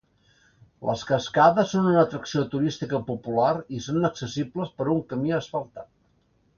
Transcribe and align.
Les 0.89 1.03
cascades 1.09 1.69
són 1.75 1.91
una 1.91 2.01
atracció 2.05 2.43
turística 2.55 3.03
popular 3.13 3.53
i 3.81 3.85
són 3.91 4.11
accessibles 4.13 4.77
per 4.81 4.93
un 4.99 5.07
camí 5.15 5.41
asfaltat. 5.43 5.91